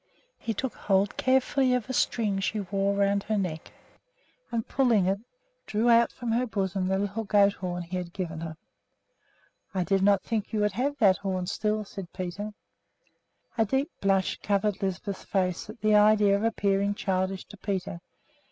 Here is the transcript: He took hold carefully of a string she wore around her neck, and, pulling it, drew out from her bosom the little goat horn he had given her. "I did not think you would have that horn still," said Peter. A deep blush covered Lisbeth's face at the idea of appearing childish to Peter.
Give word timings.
He 0.39 0.55
took 0.55 0.73
hold 0.73 1.15
carefully 1.15 1.75
of 1.75 1.87
a 1.87 1.93
string 1.93 2.39
she 2.39 2.59
wore 2.61 2.95
around 2.97 3.21
her 3.21 3.37
neck, 3.37 3.71
and, 4.51 4.67
pulling 4.67 5.05
it, 5.05 5.19
drew 5.67 5.91
out 5.91 6.11
from 6.11 6.31
her 6.31 6.47
bosom 6.47 6.87
the 6.87 6.97
little 6.97 7.23
goat 7.23 7.53
horn 7.53 7.83
he 7.83 7.97
had 7.97 8.11
given 8.11 8.41
her. 8.41 8.57
"I 9.75 9.83
did 9.83 10.01
not 10.01 10.23
think 10.23 10.53
you 10.53 10.61
would 10.61 10.71
have 10.71 10.97
that 10.97 11.17
horn 11.17 11.45
still," 11.45 11.85
said 11.85 12.11
Peter. 12.13 12.53
A 13.59 13.63
deep 13.65 13.91
blush 14.01 14.39
covered 14.41 14.81
Lisbeth's 14.81 15.23
face 15.23 15.69
at 15.69 15.81
the 15.81 15.93
idea 15.93 16.35
of 16.35 16.43
appearing 16.43 16.95
childish 16.95 17.45
to 17.49 17.57
Peter. 17.57 18.01